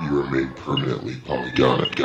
[0.00, 2.00] you are made permanently polygonic.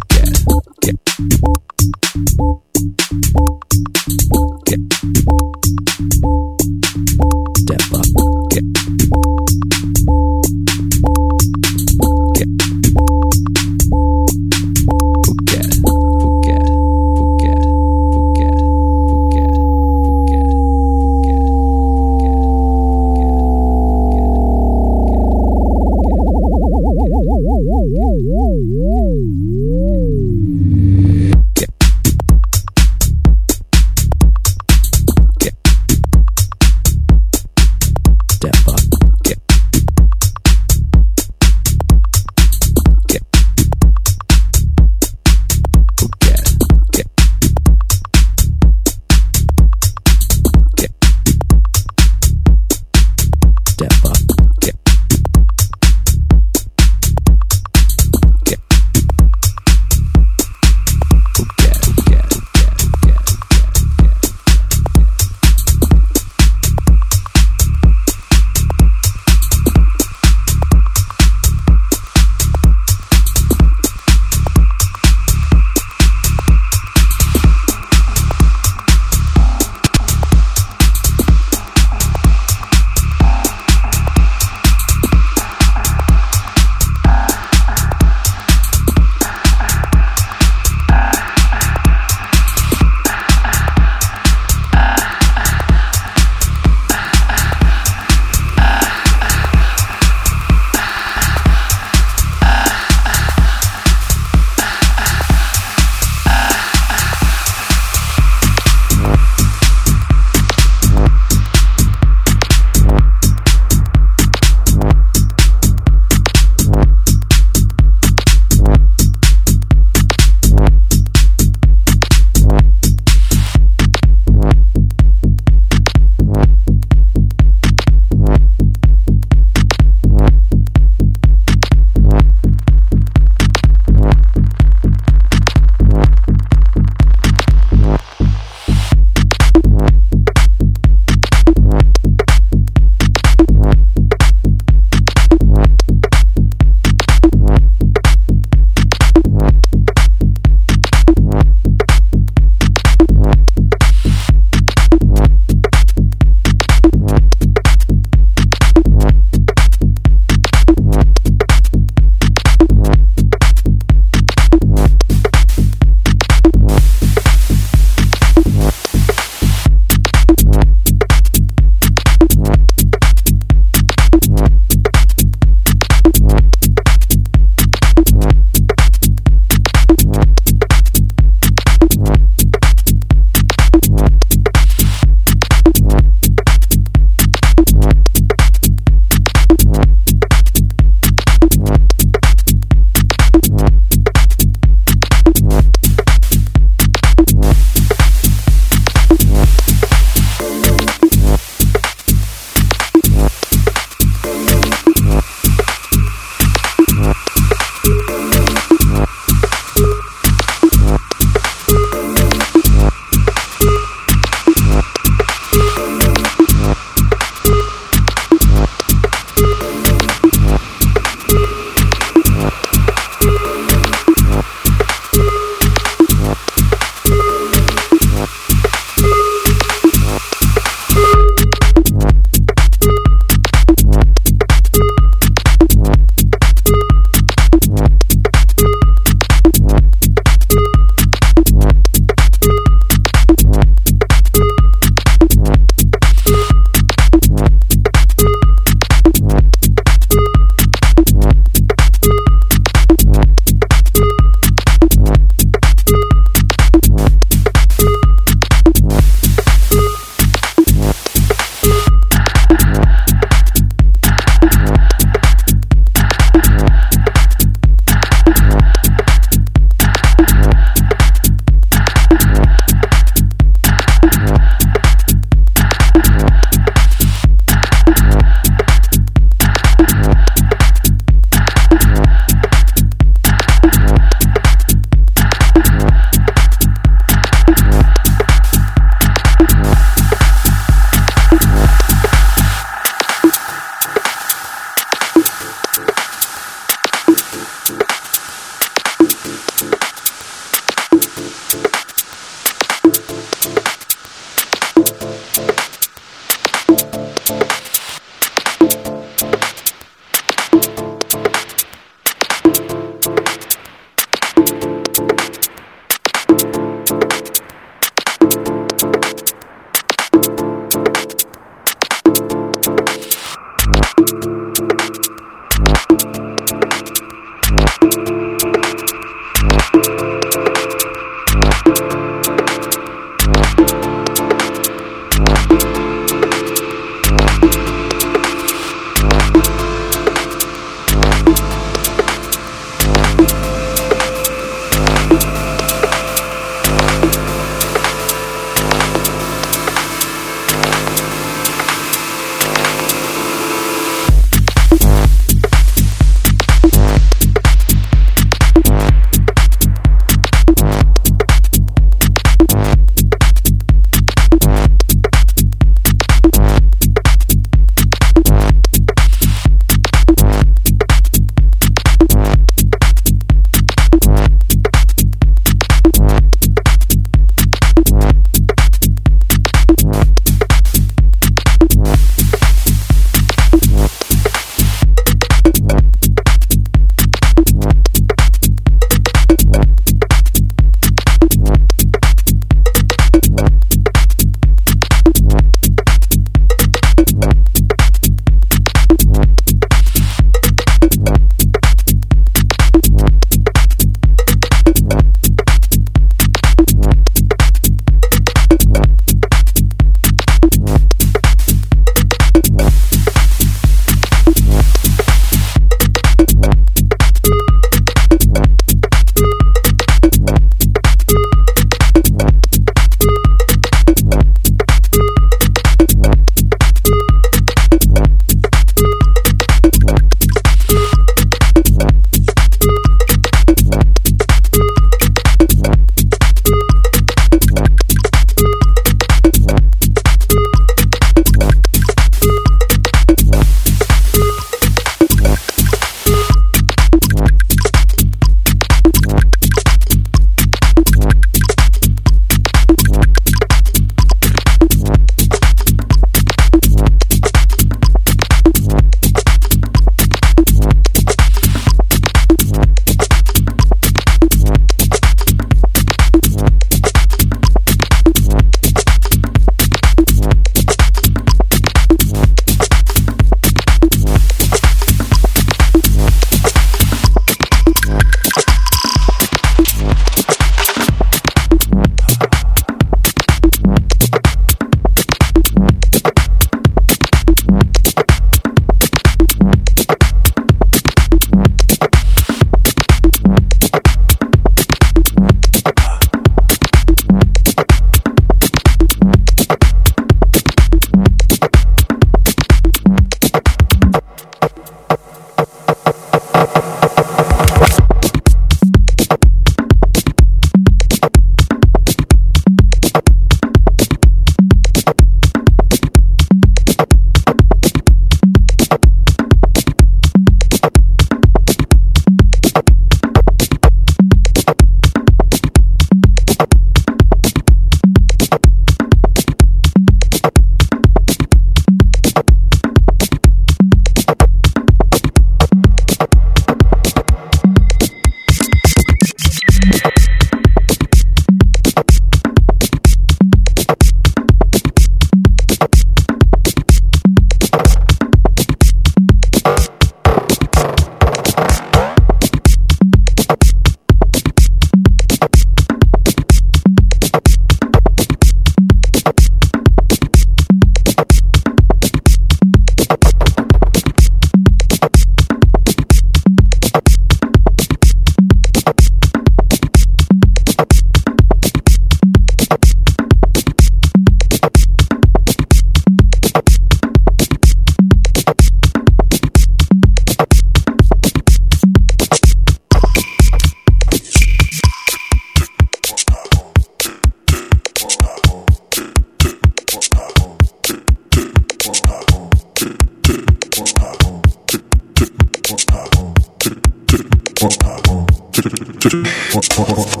[599.57, 600.00] 我我我